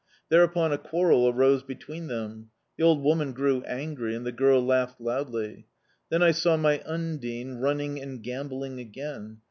Thereupon 0.29 0.71
a 0.73 0.79
quarrel 0.79 1.27
arose 1.29 1.61
between 1.61 2.07
them. 2.07 2.49
The 2.75 2.83
old 2.83 3.03
woman 3.03 3.33
grew 3.33 3.61
angry, 3.65 4.15
and 4.15 4.25
the 4.25 4.31
girl 4.31 4.59
laughed 4.59 4.99
loudly. 4.99 5.53
And 5.53 5.63
then 6.09 6.23
I 6.23 6.31
saw 6.31 6.57
my 6.57 6.81
Undine 6.87 7.57
running 7.59 8.01
and 8.01 8.23
gambolling 8.23 8.79
again. 8.79 9.37